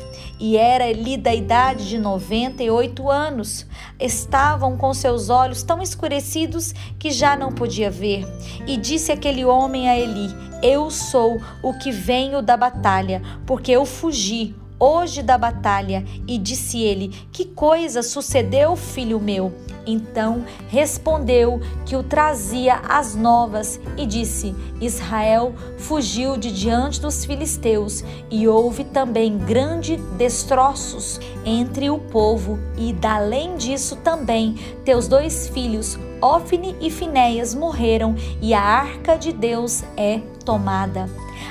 e 0.41 0.57
era 0.57 0.89
Eli 0.89 1.17
da 1.17 1.33
idade 1.33 1.87
de 1.87 1.99
98 1.99 3.11
anos. 3.11 3.67
Estavam 3.99 4.75
com 4.75 4.91
seus 4.91 5.29
olhos 5.29 5.61
tão 5.61 5.83
escurecidos 5.83 6.73
que 6.97 7.11
já 7.11 7.37
não 7.37 7.51
podia 7.51 7.91
ver. 7.91 8.25
E 8.65 8.75
disse 8.75 9.11
aquele 9.11 9.45
homem 9.45 9.87
a 9.87 9.97
Eli: 9.97 10.29
Eu 10.63 10.89
sou 10.89 11.39
o 11.61 11.73
que 11.77 11.91
venho 11.91 12.41
da 12.41 12.57
batalha, 12.57 13.21
porque 13.45 13.71
eu 13.71 13.85
fugi 13.85 14.55
hoje 14.81 15.21
da 15.21 15.37
batalha. 15.37 16.03
E 16.27 16.39
disse 16.39 16.81
ele: 16.81 17.09
Que 17.31 17.45
coisa 17.45 18.01
sucedeu, 18.01 18.75
filho 18.75 19.19
meu? 19.19 19.53
Então 19.85 20.43
respondeu 20.67 21.59
que 21.85 21.95
o 21.95 22.03
trazia 22.03 22.81
as 22.87 23.15
novas 23.15 23.79
e 23.97 24.05
disse: 24.05 24.55
Israel 24.79 25.53
fugiu 25.77 26.37
de 26.37 26.51
diante 26.51 27.01
dos 27.01 27.25
filisteus 27.25 28.03
e 28.29 28.47
houve 28.47 28.83
também 28.83 29.37
grande 29.37 29.97
destroços 30.17 31.19
entre 31.45 31.89
o 31.89 31.97
povo 31.97 32.59
e 32.77 32.95
além 33.05 33.55
disso 33.57 33.95
também 33.97 34.55
teus 34.85 35.07
dois 35.07 35.49
filhos 35.49 35.99
Ofne 36.21 36.75
e 36.79 36.91
Finéias 36.91 37.55
morreram 37.55 38.15
e 38.39 38.53
a 38.53 38.61
arca 38.61 39.17
de 39.17 39.33
Deus 39.33 39.83
é 39.97 40.19
tomada 40.45 41.09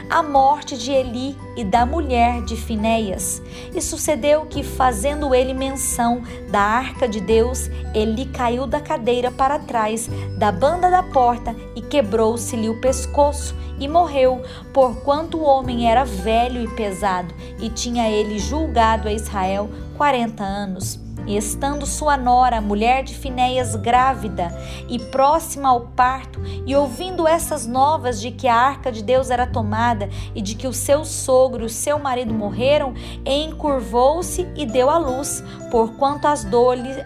a 0.09 0.23
morte 0.23 0.78
de 0.78 0.90
Eli 0.90 1.37
e 1.57 1.64
da 1.64 1.85
mulher 1.85 2.42
de 2.42 2.57
Finéias. 2.57 3.42
E 3.75 3.80
sucedeu 3.80 4.47
que, 4.47 4.62
fazendo 4.62 5.35
ele 5.35 5.52
menção 5.52 6.23
da 6.50 6.61
arca 6.61 7.09
de 7.09 7.21
Deus, 7.21 7.69
Eli 7.95 8.26
caiu 8.26 8.66
da 8.66 8.80
cadeira 8.80 9.30
para 9.30 9.59
trás 9.59 10.09
da 10.38 10.50
banda 10.50 10.90
da 10.90 11.02
porta 11.02 11.54
e 11.75 11.83
quebrou-se-lhe 11.83 12.69
o 12.69 12.80
pescoço 12.80 13.54
e 13.78 13.88
morreu, 13.88 14.42
porquanto 14.73 15.38
o 15.38 15.45
homem 15.45 15.90
era 15.90 16.04
velho 16.04 16.62
e 16.62 16.69
pesado, 16.76 17.35
e 17.59 17.71
tinha 17.71 18.09
ele 18.09 18.38
julgado 18.38 19.09
a 19.09 19.12
Israel 19.12 19.71
quarenta 19.97 20.45
anos. 20.45 21.10
E 21.31 21.37
estando 21.37 21.87
sua 21.87 22.17
nora, 22.17 22.61
mulher 22.61 23.05
de 23.05 23.15
Finéias, 23.15 23.77
grávida 23.77 24.53
e 24.89 24.99
próxima 24.99 25.69
ao 25.69 25.83
parto, 25.83 26.41
e 26.67 26.75
ouvindo 26.75 27.29
essas 27.29 27.69
novas 27.69 28.21
de 28.21 28.33
que 28.33 28.49
a 28.49 28.57
arca 28.57 28.91
de 28.91 29.01
Deus 29.01 29.31
era 29.31 29.47
tomada 29.47 30.11
e 30.35 30.43
de 30.43 30.57
que 30.57 30.67
o 30.67 30.73
seu 30.73 31.05
sogro 31.05 31.63
e 31.63 31.67
o 31.67 31.71
seu 31.71 32.01
marido 32.01 32.35
morreram, 32.35 32.95
encurvou-se 33.25 34.45
e 34.57 34.67
deu 34.67 34.91
à 34.91 34.99
luz, 34.99 35.45
porquanto 35.71 36.27
as 36.27 36.45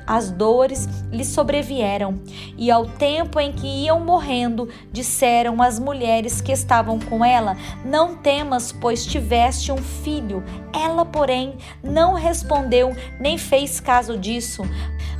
as 0.06 0.30
dores 0.30 0.88
lhe 1.12 1.24
sobrevieram. 1.24 2.18
E 2.56 2.70
ao 2.70 2.86
tempo 2.86 3.38
em 3.38 3.52
que 3.52 3.66
iam 3.66 4.00
morrendo, 4.00 4.70
disseram 4.90 5.60
as 5.60 5.78
mulheres 5.78 6.40
que 6.40 6.52
estavam 6.52 6.98
com 6.98 7.22
ela: 7.22 7.58
Não 7.84 8.16
temas, 8.16 8.72
pois 8.72 9.04
tiveste 9.04 9.70
um 9.70 9.76
filho. 9.76 10.42
Ela, 10.72 11.04
porém, 11.04 11.56
não 11.82 12.14
respondeu 12.14 12.96
nem 13.20 13.36
fez 13.36 13.80
caso 13.80 14.13
disso, 14.16 14.62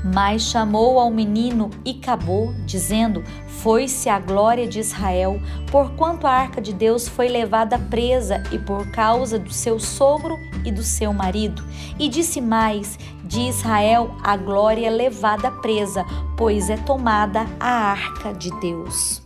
mas 0.05 0.43
chamou 0.43 0.99
ao 0.99 1.11
menino 1.11 1.71
e 1.85 1.93
acabou, 1.93 2.55
dizendo: 2.67 3.25
Foi-se 3.63 4.09
a 4.09 4.19
glória 4.19 4.67
de 4.67 4.79
Israel, 4.79 5.41
porquanto 5.71 6.27
a 6.27 6.31
arca 6.31 6.61
de 6.61 6.73
Deus 6.73 7.09
foi 7.09 7.29
levada 7.29 7.79
presa 7.79 8.43
e 8.53 8.59
por 8.59 8.91
causa 8.91 9.39
do 9.39 9.53
seu 9.53 9.81
sogro 9.81 10.39
e 10.65 10.71
do 10.71 10.83
seu 10.83 11.13
marido. 11.13 11.65
E 11.99 12.09
disse 12.09 12.41
mais: 12.41 12.99
De 13.25 13.41
Israel 13.41 14.15
a 14.23 14.37
glória 14.37 14.91
levada 14.91 15.51
presa, 15.51 16.05
pois 16.37 16.69
é 16.69 16.77
tomada 16.77 17.47
a 17.59 17.71
arca 17.71 18.33
de 18.33 18.51
Deus. 18.61 19.24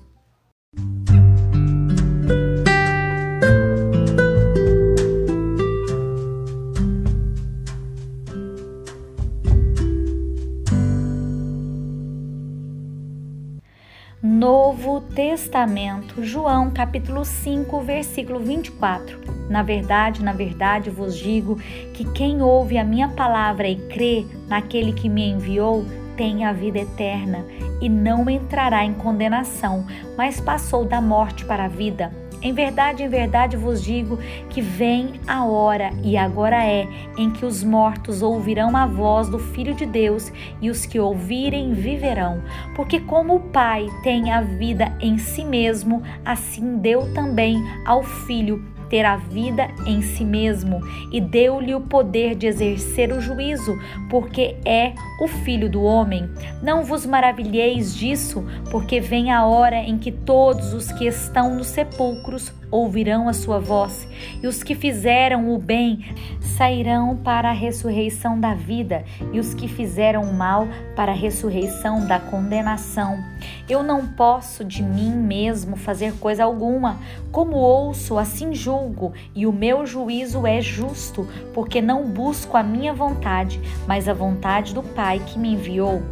Testamento, 15.39 16.25
João 16.25 16.69
capítulo 16.69 17.25
5, 17.25 17.81
versículo 17.83 18.41
24. 18.41 19.21
Na 19.49 19.63
verdade, 19.63 20.21
na 20.21 20.33
verdade 20.33 20.91
vos 20.91 21.17
digo 21.17 21.57
que 21.95 22.05
quem 22.11 22.43
ouve 22.43 22.77
a 22.77 22.83
minha 22.83 23.09
palavra 23.11 23.69
e 23.69 23.77
crê 23.77 24.27
naquele 24.49 24.93
que 24.93 25.09
me 25.09 25.31
enviou 25.31 25.87
tem 26.17 26.45
a 26.45 26.53
vida 26.53 26.81
eterna 26.81 27.47
e 27.81 27.89
não 27.89 28.29
entrará 28.29 28.85
em 28.85 28.93
condenação, 28.93 29.87
mas 30.17 30.41
passou 30.41 30.85
da 30.85 31.01
morte 31.01 31.45
para 31.45 31.67
a 31.67 31.69
vida. 31.69 32.13
Em 32.41 32.53
verdade, 32.53 33.03
em 33.03 33.09
verdade 33.09 33.57
vos 33.57 33.83
digo 33.83 34.17
que 34.49 34.61
vem 34.61 35.21
a 35.27 35.45
hora, 35.45 35.91
e 36.05 36.17
agora 36.17 36.65
é, 36.65 36.87
em 37.17 37.31
que 37.31 37.45
os 37.45 37.65
mortos 37.65 38.23
ouvirão 38.23 38.77
a 38.77 38.87
voz 38.87 39.29
do 39.29 39.39
Filho 39.39 39.75
de 39.75 39.85
Deus, 39.85 40.33
e 40.61 40.71
os 40.71 40.87
que 40.87 41.01
ouvirem 41.01 41.73
viverão. 41.73 42.41
Porque, 42.77 43.01
como 43.01 43.35
o 43.35 43.41
Pai 43.41 43.87
tem 44.05 44.31
a 44.33 44.41
vida 44.41 44.93
em 45.01 45.19
si 45.19 45.45
mesmo, 45.45 46.03
assim 46.25 46.79
deu 46.79 47.13
também 47.13 47.61
ao 47.85 48.05
Filho 48.05 48.65
ter 48.89 49.05
a 49.05 49.17
vida 49.17 49.69
em 49.87 50.03
si 50.03 50.25
mesmo 50.25 50.81
e 51.13 51.21
deu-lhe 51.21 51.75
o 51.75 51.81
poder 51.81 52.35
de 52.35 52.47
exercer 52.47 53.13
o 53.13 53.21
juízo, 53.21 53.77
porque 54.11 54.57
é 54.65 54.93
o 55.21 55.29
filho 55.29 55.71
do 55.71 55.83
homem. 55.83 56.29
Não 56.63 56.85
vos 56.85 57.07
maravilheis 57.07 57.95
disso, 57.95 58.45
porque 58.71 59.01
vem 59.01 59.31
a 59.31 59.45
hora 59.47 59.77
em 59.77 59.99
que 59.99 60.13
todos 60.13 60.73
os 60.73 60.91
que 60.93 61.07
estão 61.07 61.55
nos 61.55 61.69
sepulcros 61.69 62.53
ouvirão 62.71 63.29
a 63.29 63.33
sua 63.33 63.59
voz, 63.59 64.09
e 64.43 64.47
os 64.47 64.63
que 64.63 64.75
fizeram 64.75 65.53
o 65.55 65.59
bem 65.59 66.05
sairão 66.41 67.17
para 67.17 67.51
a 67.51 67.53
ressurreição 67.53 68.39
da 68.39 68.55
vida, 68.55 69.05
e 69.33 69.39
os 69.39 69.55
que 69.55 69.69
fizeram 69.69 70.23
o 70.23 70.35
mal 70.35 70.67
para 70.97 71.13
a 71.13 71.15
ressurreição 71.15 72.07
da 72.07 72.19
condenação. 72.19 73.23
Eu 73.69 73.83
não 73.83 74.07
posso 74.07 74.65
de 74.65 74.83
mim 74.83 75.11
mesmo 75.11 75.77
fazer 75.77 76.15
coisa 76.15 76.45
alguma, 76.45 76.99
como 77.31 77.57
ouço, 77.57 78.19
assim 78.19 78.55
julgo, 78.55 79.13
e 79.35 79.47
o 79.47 79.53
meu 79.53 79.87
juízo 79.87 80.47
é 80.47 80.61
justo, 80.61 81.29
porque 81.55 81.81
não 81.81 82.09
busco 82.09 82.57
a 82.57 82.63
minha 82.63 82.93
vontade, 82.93 83.61
mas 83.87 84.09
a 84.09 84.15
vontade 84.15 84.75
do 84.75 84.83
Pai 84.83 85.21
que 85.25 85.39
me 85.39 85.53
enviou. 85.53 86.03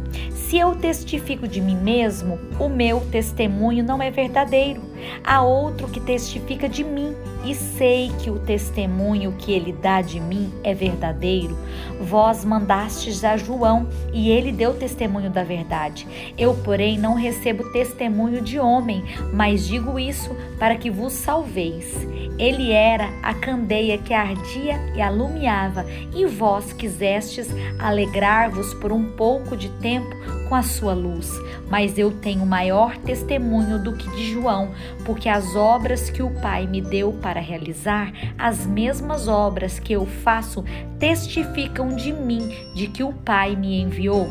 Se 0.47 0.57
eu 0.57 0.73
testifico 0.73 1.45
de 1.45 1.59
mim 1.59 1.75
mesmo, 1.75 2.39
o 2.57 2.69
meu 2.69 3.01
testemunho 3.11 3.83
não 3.83 4.01
é 4.01 4.09
verdadeiro. 4.09 4.81
Há 5.21 5.41
outro 5.41 5.89
que 5.89 5.99
testifica 5.99 6.69
de 6.69 6.85
mim, 6.85 7.13
e 7.47 7.55
sei 7.55 8.11
que 8.19 8.29
o 8.29 8.37
testemunho 8.37 9.31
que 9.37 9.53
ele 9.53 9.71
dá 9.71 10.01
de 10.01 10.19
mim 10.19 10.51
é 10.65 10.73
verdadeiro. 10.73 11.57
Vós 12.01 12.43
mandastes 12.43 13.23
a 13.23 13.37
João 13.37 13.87
e 14.11 14.29
ele 14.29 14.51
deu 14.51 14.73
testemunho 14.73 15.29
da 15.29 15.45
verdade. 15.45 16.05
Eu, 16.37 16.53
porém, 16.55 16.97
não 16.97 17.13
recebo 17.13 17.71
testemunho 17.71 18.41
de 18.41 18.59
homem, 18.59 19.01
mas 19.33 19.65
digo 19.65 19.97
isso 19.97 20.35
para 20.59 20.75
que 20.75 20.91
vos 20.91 21.13
salveis. 21.13 21.95
Ele 22.37 22.71
era 22.71 23.09
a 23.23 23.33
candeia 23.33 23.97
que 23.97 24.13
ardia 24.13 24.75
e 24.93 25.01
alumiava, 25.01 25.85
e 26.13 26.25
vós 26.25 26.71
quisestes 26.71 27.47
alegrar-vos 27.79 28.73
por 28.75 28.91
um 28.91 29.11
pouco 29.13 29.57
de 29.57 29.69
tempo 29.79 30.15
com 30.47 30.55
a 30.55 30.61
sua 30.61 30.93
luz. 30.93 31.31
Mas 31.69 31.97
eu 31.97 32.11
tenho 32.11 32.45
maior 32.45 32.95
testemunho 32.97 33.81
do 33.83 33.93
que 33.93 34.09
de 34.11 34.31
João, 34.31 34.71
porque 35.05 35.27
as 35.27 35.55
obras 35.55 36.09
que 36.09 36.21
o 36.21 36.29
Pai 36.29 36.67
me 36.67 36.79
deu 36.79 37.11
para 37.37 37.45
realizar, 37.45 38.11
as 38.35 38.65
mesmas 38.65 39.27
obras 39.27 39.77
que 39.77 39.93
eu 39.93 40.07
faço, 40.07 40.65
testificam 40.97 41.89
de 41.89 42.11
mim 42.11 42.49
de 42.73 42.87
que 42.87 43.03
o 43.03 43.13
Pai 43.13 43.55
me 43.55 43.79
enviou. 43.79 44.27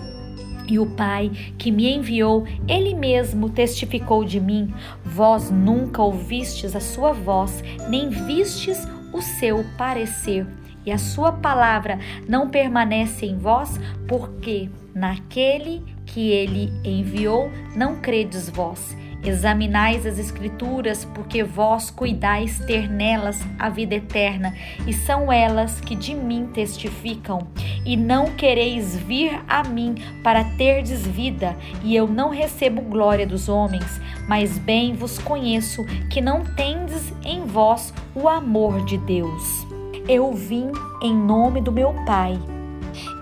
E 0.69 0.77
o 0.77 0.87
Pai 0.87 1.31
que 1.57 1.71
me 1.71 1.89
enviou, 1.89 2.45
ele 2.67 2.95
mesmo 2.95 3.49
testificou 3.49 4.25
de 4.25 4.41
mim. 4.41 4.75
Vós 5.05 5.53
nunca 5.53 6.03
ouvistes 6.03 6.75
a 6.75 6.81
sua 6.81 7.13
voz, 7.13 7.63
nem 7.89 8.09
vistes 8.09 8.89
o 9.13 9.23
seu 9.23 9.65
parecer. 9.79 10.45
E 10.85 10.91
a 10.91 10.99
sua 10.99 11.31
palavra 11.31 12.01
não 12.29 12.51
permanece 12.51 13.25
em 13.25 13.39
vós, 13.39 13.79
porque 14.09 14.69
naquele 14.93 15.81
que 16.05 16.33
ele 16.33 16.73
enviou 16.83 17.53
não 17.77 18.01
credes 18.01 18.51
vós. 18.51 18.97
Examinais 19.27 20.07
as 20.07 20.19
Escrituras, 20.19 21.05
porque 21.05 21.43
vós 21.43 21.91
cuidais 21.91 22.61
ter 22.61 22.89
nelas 22.89 23.41
a 23.59 23.69
vida 23.69 23.97
eterna, 23.97 24.55
e 24.87 24.93
são 24.93 25.33
elas 25.33 25.81
que 25.81 25.97
de 25.97 26.15
mim 26.15 26.49
testificam. 26.55 27.47
E 27.85 27.97
não 27.97 28.27
quereis 28.27 28.97
vir 28.97 29.41
a 29.49 29.65
mim 29.65 29.97
para 30.23 30.45
terdes 30.57 31.07
vida, 31.07 31.57
e 31.83 31.97
eu 31.97 32.07
não 32.07 32.31
recebo 32.31 32.83
glória 32.83 33.27
dos 33.27 33.49
homens, 33.49 34.01
mas 34.29 34.59
bem 34.59 34.95
vos 34.95 35.19
conheço 35.19 35.85
que 36.09 36.21
não 36.21 36.45
tendes 36.45 37.13
em 37.25 37.45
vós 37.45 37.93
o 38.15 38.29
amor 38.29 38.85
de 38.85 38.97
Deus. 38.97 39.67
Eu 40.09 40.33
vim 40.33 40.71
em 41.03 41.15
nome 41.15 41.61
do 41.61 41.73
meu 41.73 41.93
Pai, 42.05 42.39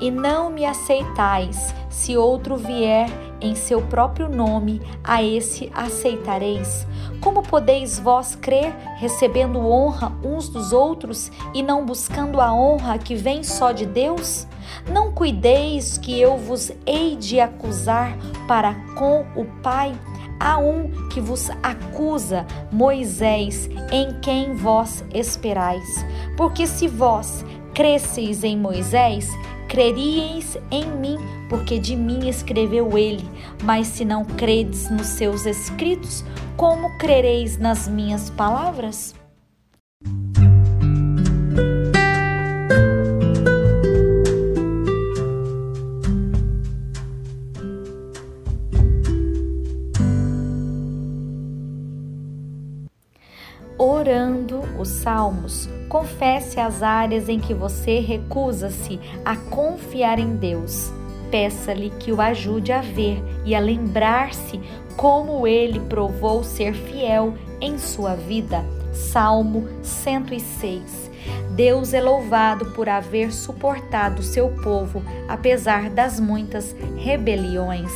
e 0.01 0.11
não 0.11 0.51
me 0.51 0.65
aceitais. 0.65 1.75
Se 1.89 2.17
outro 2.17 2.57
vier 2.57 3.09
em 3.45 3.55
seu 3.55 3.83
próprio 3.83 4.29
nome, 4.29 4.81
a 5.05 5.23
esse 5.23 5.71
aceitareis. 5.75 6.87
Como 7.21 7.43
podeis 7.43 7.99
vós 7.99 8.35
crer, 8.35 8.75
recebendo 8.97 9.59
honra 9.59 10.13
uns 10.25 10.49
dos 10.49 10.73
outros 10.73 11.31
e 11.53 11.63
não 11.63 11.85
buscando 11.85 12.41
a 12.41 12.53
honra 12.53 12.99
que 12.99 13.15
vem 13.15 13.45
só 13.45 13.73
de 13.73 13.87
Deus? 13.87 14.47
Não 14.91 15.13
cuideis 15.13 15.99
que 15.99 16.19
eu 16.19 16.37
vos 16.37 16.73
hei 16.87 17.17
de 17.17 17.39
acusar 17.39 18.17
para 18.49 18.75
com 18.95 19.25
o 19.37 19.45
Pai? 19.63 19.93
Há 20.41 20.59
um 20.59 20.91
que 21.11 21.21
vos 21.21 21.49
acusa, 21.63 22.47
Moisés, 22.73 23.69
em 23.93 24.19
quem 24.21 24.55
vós 24.55 25.05
esperais. 25.15 26.05
Porque 26.37 26.67
se 26.67 26.89
vós 26.89 27.45
cresceis 27.73 28.45
em 28.45 28.57
Moisés, 28.57 29.29
creríeis 29.75 30.57
em 30.71 30.87
mim, 30.87 31.19
porque 31.49 31.81
de 31.81 31.97
mim 31.97 32.29
escreveu 32.29 32.97
ele. 32.97 33.29
Mas 33.65 33.89
se 33.89 34.05
não 34.05 34.25
credes 34.25 34.89
nos 34.89 35.09
seus 35.09 35.47
escritos, 35.47 36.25
como 36.57 36.97
crereis 36.97 37.59
nas 37.59 37.89
minhas 37.89 38.31
palavras? 38.31 39.17
Orando 54.05 54.61
os 54.79 54.89
salmos, 54.89 55.67
confesse 55.89 56.61
as 56.61 56.83
áreas 56.83 57.27
em 57.27 57.41
que 57.41 57.55
você 57.55 58.01
recusa-se 58.01 59.01
a 59.25 59.35
confiar 59.35 60.19
em 60.19 60.37
Deus. 60.37 60.93
Peça-lhe 61.31 61.89
que 61.89 62.13
o 62.13 62.21
ajude 62.21 62.71
a 62.71 62.83
ver 62.83 63.25
e 63.47 63.55
a 63.55 63.61
lembrar-se 63.61 64.61
como 64.95 65.47
ele 65.47 65.81
provou 65.81 66.45
ser 66.45 66.75
fiel 66.75 67.33
em 67.63 67.79
sua 67.79 68.15
vida. 68.15 68.63
Salmo 68.93 69.67
106. 69.83 71.11
Deus 71.57 71.95
é 71.95 72.03
louvado 72.03 72.67
por 72.73 72.91
haver 72.91 73.33
suportado 73.33 74.23
seu 74.23 74.51
povo 74.51 75.03
apesar 75.29 75.89
das 75.89 76.21
muitas 76.21 76.77
rebeliões. 76.99 77.91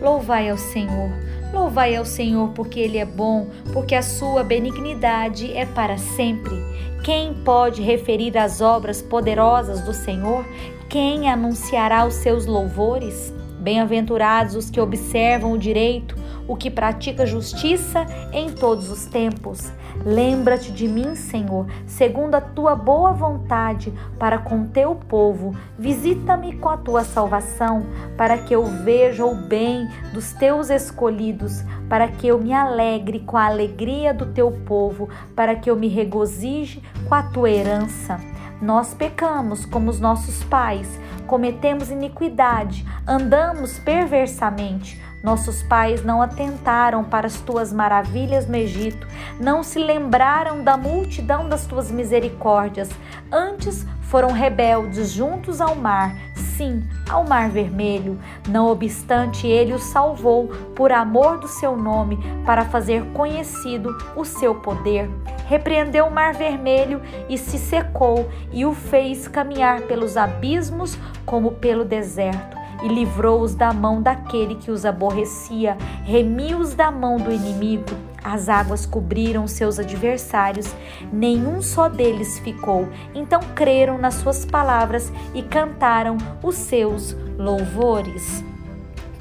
Louvai 0.00 0.48
ao 0.48 0.56
Senhor 0.56 1.23
Louvai 1.54 1.94
ao 1.94 2.04
Senhor 2.04 2.48
porque 2.48 2.80
Ele 2.80 2.98
é 2.98 3.04
bom, 3.04 3.46
porque 3.72 3.94
a 3.94 4.02
sua 4.02 4.42
benignidade 4.42 5.52
é 5.56 5.64
para 5.64 5.96
sempre. 5.96 6.56
Quem 7.04 7.32
pode 7.32 7.80
referir 7.80 8.36
as 8.36 8.60
obras 8.60 9.00
poderosas 9.00 9.80
do 9.82 9.94
Senhor? 9.94 10.44
Quem 10.88 11.30
anunciará 11.30 12.04
os 12.04 12.14
seus 12.14 12.44
louvores? 12.44 13.32
Bem-aventurados 13.60 14.56
os 14.56 14.68
que 14.68 14.80
observam 14.80 15.52
o 15.52 15.58
direito, 15.58 16.16
o 16.48 16.56
que 16.56 16.68
pratica 16.68 17.24
justiça 17.24 18.04
em 18.32 18.50
todos 18.50 18.90
os 18.90 19.06
tempos. 19.06 19.72
Lembra-te 20.04 20.70
de 20.70 20.86
mim, 20.86 21.14
Senhor, 21.14 21.66
segundo 21.86 22.34
a 22.34 22.40
tua 22.40 22.76
boa 22.76 23.12
vontade 23.12 23.90
para 24.18 24.36
com 24.36 24.66
teu 24.66 24.94
povo. 24.94 25.56
Visita-me 25.78 26.56
com 26.56 26.68
a 26.68 26.76
tua 26.76 27.02
salvação, 27.04 27.86
para 28.14 28.36
que 28.36 28.54
eu 28.54 28.64
veja 28.64 29.24
o 29.24 29.34
bem 29.34 29.88
dos 30.12 30.32
teus 30.34 30.68
escolhidos, 30.68 31.64
para 31.88 32.06
que 32.06 32.26
eu 32.26 32.38
me 32.38 32.52
alegre 32.52 33.20
com 33.20 33.38
a 33.38 33.46
alegria 33.46 34.12
do 34.12 34.26
teu 34.26 34.52
povo, 34.52 35.08
para 35.34 35.56
que 35.56 35.70
eu 35.70 35.76
me 35.76 35.88
regozije 35.88 36.82
com 37.08 37.14
a 37.14 37.22
tua 37.22 37.50
herança. 37.50 38.20
Nós 38.60 38.92
pecamos 38.92 39.64
como 39.64 39.90
os 39.90 39.98
nossos 39.98 40.44
pais, 40.44 41.00
cometemos 41.26 41.90
iniquidade, 41.90 42.86
andamos 43.06 43.78
perversamente. 43.78 45.02
Nossos 45.24 45.62
pais 45.62 46.04
não 46.04 46.20
atentaram 46.20 47.02
para 47.02 47.26
as 47.26 47.40
tuas 47.40 47.72
maravilhas 47.72 48.46
no 48.46 48.56
Egito, 48.56 49.08
não 49.40 49.62
se 49.62 49.78
lembraram 49.78 50.62
da 50.62 50.76
multidão 50.76 51.48
das 51.48 51.64
tuas 51.64 51.90
misericórdias. 51.90 52.90
Antes 53.32 53.86
foram 54.02 54.32
rebeldes 54.32 55.10
juntos 55.10 55.62
ao 55.62 55.74
mar, 55.74 56.14
sim, 56.34 56.84
ao 57.08 57.24
mar 57.24 57.48
vermelho. 57.48 58.20
Não 58.46 58.66
obstante, 58.66 59.46
ele 59.46 59.72
os 59.72 59.84
salvou 59.84 60.48
por 60.76 60.92
amor 60.92 61.38
do 61.38 61.48
seu 61.48 61.74
nome, 61.74 62.18
para 62.44 62.66
fazer 62.66 63.02
conhecido 63.14 63.96
o 64.14 64.26
seu 64.26 64.56
poder. 64.56 65.08
Repreendeu 65.46 66.04
o 66.04 66.12
mar 66.12 66.34
vermelho 66.34 67.00
e 67.30 67.38
se 67.38 67.56
secou, 67.56 68.28
e 68.52 68.66
o 68.66 68.74
fez 68.74 69.26
caminhar 69.26 69.80
pelos 69.82 70.18
abismos 70.18 70.98
como 71.24 71.52
pelo 71.52 71.82
deserto 71.82 72.63
e 72.82 72.88
livrou-os 72.88 73.54
da 73.54 73.72
mão 73.72 74.02
daquele 74.02 74.54
que 74.56 74.70
os 74.70 74.84
aborrecia, 74.84 75.76
remiu-os 76.04 76.74
da 76.74 76.90
mão 76.90 77.16
do 77.16 77.32
inimigo. 77.32 77.90
As 78.22 78.48
águas 78.48 78.86
cobriram 78.86 79.46
seus 79.46 79.78
adversários, 79.78 80.74
nenhum 81.12 81.60
só 81.60 81.88
deles 81.88 82.38
ficou. 82.38 82.88
Então 83.14 83.40
creram 83.54 83.98
nas 83.98 84.14
suas 84.14 84.46
palavras 84.46 85.12
e 85.34 85.42
cantaram 85.42 86.16
os 86.42 86.54
seus 86.54 87.14
louvores. 87.38 88.42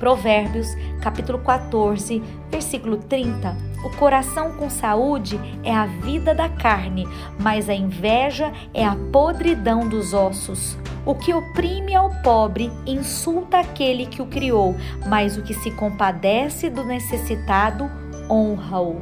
Provérbios, 0.03 0.75
capítulo 0.99 1.39
14, 1.39 2.21
versículo 2.51 2.97
30. 2.97 3.55
O 3.85 3.89
coração 3.91 4.51
com 4.57 4.69
saúde 4.69 5.39
é 5.63 5.73
a 5.73 5.85
vida 5.85 6.35
da 6.35 6.49
carne, 6.49 7.07
mas 7.39 7.69
a 7.69 7.73
inveja 7.73 8.51
é 8.73 8.85
a 8.85 8.97
podridão 9.13 9.87
dos 9.87 10.13
ossos. 10.13 10.77
O 11.05 11.15
que 11.15 11.33
oprime 11.33 11.95
ao 11.95 12.09
pobre 12.21 12.69
insulta 12.85 13.59
aquele 13.59 14.05
que 14.05 14.21
o 14.21 14.25
criou, 14.25 14.75
mas 15.07 15.37
o 15.37 15.41
que 15.41 15.53
se 15.53 15.71
compadece 15.71 16.69
do 16.69 16.83
necessitado 16.83 17.89
honra-o. 18.29 18.99